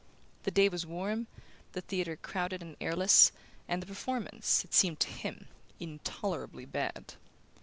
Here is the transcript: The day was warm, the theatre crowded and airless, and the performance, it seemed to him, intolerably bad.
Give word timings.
The 0.41 0.49
day 0.49 0.67
was 0.67 0.83
warm, 0.83 1.27
the 1.73 1.81
theatre 1.81 2.15
crowded 2.15 2.63
and 2.63 2.75
airless, 2.81 3.31
and 3.67 3.83
the 3.83 3.85
performance, 3.85 4.65
it 4.65 4.73
seemed 4.73 4.99
to 5.01 5.09
him, 5.09 5.47
intolerably 5.79 6.65
bad. 6.65 7.13